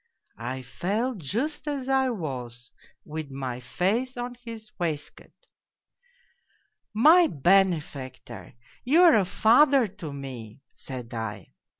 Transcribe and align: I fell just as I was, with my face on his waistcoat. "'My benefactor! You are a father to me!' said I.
I 0.39 0.63
fell 0.63 1.13
just 1.13 1.67
as 1.67 1.87
I 1.87 2.09
was, 2.09 2.71
with 3.05 3.29
my 3.29 3.59
face 3.59 4.17
on 4.17 4.33
his 4.33 4.71
waistcoat. 4.79 5.31
"'My 7.11 7.27
benefactor! 7.27 8.55
You 8.83 9.03
are 9.03 9.15
a 9.15 9.25
father 9.25 9.85
to 9.85 10.11
me!' 10.11 10.63
said 10.73 11.13
I. 11.13 11.53